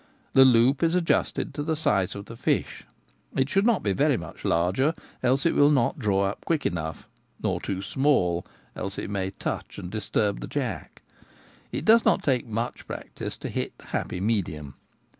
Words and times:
The 0.33 0.45
loop 0.45 0.81
is 0.81 0.95
adjusted 0.95 1.53
to 1.53 1.61
the 1.61 1.75
size 1.75 2.15
of 2.15 2.25
the 2.25 2.35
fish— 2.35 2.85
it 3.37 3.49
should 3.49 3.67
not 3.67 3.83
be 3.83 3.93
very 3.93 4.17
much 4.17 4.43
1 4.43 4.43
82 4.43 4.43
The 4.43 4.43
Gamekeeper 4.43 4.57
at 4.57 4.61
Home. 4.63 4.63
larger, 5.21 5.27
else 5.27 5.45
it 5.45 5.53
will 5.55 5.69
not 5.69 5.99
draw 5.99 6.23
up 6.23 6.43
quick 6.43 6.65
enough, 6.65 7.07
nor 7.43 7.61
too 7.61 7.83
small, 7.83 8.43
else 8.75 8.97
it 8.97 9.11
may 9.11 9.29
touch 9.29 9.77
and 9.77 9.91
disturb 9.91 10.39
the 10.39 10.47
jack. 10.47 11.03
It 11.71 11.85
does 11.85 12.03
not 12.03 12.23
take 12.23 12.47
much 12.47 12.87
practice 12.87 13.37
to 13.37 13.49
hit 13.49 13.77
the 13.77 13.85
happy 13.89 14.19
medium. 14.19 14.73